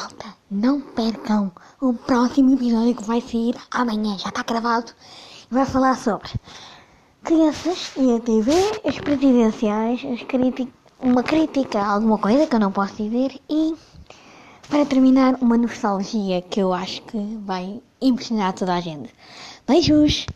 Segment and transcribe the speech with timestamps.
[0.00, 0.34] volta.
[0.50, 4.92] não percam o próximo episódio que vai sair amanhã, já está gravado.
[5.50, 6.30] Vai falar sobre
[7.22, 8.52] crianças e a TV,
[8.84, 10.68] as presidenciais, as
[11.00, 13.74] uma crítica a alguma coisa que eu não posso dizer e,
[14.68, 19.12] para terminar, uma nostalgia que eu acho que vai impressionar toda a gente.
[19.66, 20.26] Beijos!